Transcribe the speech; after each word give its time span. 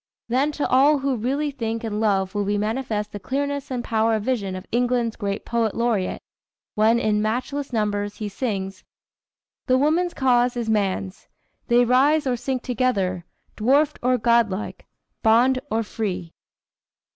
Then 0.29 0.51
to 0.53 0.67
all 0.67 0.97
who 0.97 1.15
really 1.15 1.51
think 1.51 1.83
and 1.83 1.99
love 1.99 2.33
will 2.33 2.43
be 2.43 2.57
manifest 2.57 3.11
the 3.11 3.19
clearness 3.19 3.69
and 3.69 3.83
power 3.83 4.15
of 4.15 4.23
vision 4.23 4.55
of 4.55 4.65
England's 4.71 5.15
great 5.15 5.45
poet 5.45 5.75
laureate 5.75 6.23
when 6.73 6.97
in 6.97 7.21
matchless 7.21 7.71
numbers 7.71 8.15
he 8.15 8.27
sings: 8.27 8.83
"The 9.67 9.77
woman's 9.77 10.15
cause 10.15 10.57
is 10.57 10.71
man's; 10.71 11.27
they 11.67 11.85
rise 11.85 12.25
or 12.25 12.35
sink 12.35 12.63
Together, 12.63 13.25
dwarfed 13.55 13.99
or 14.01 14.17
godlike, 14.17 14.87
bond 15.21 15.59
or 15.69 15.83
free. 15.83 16.33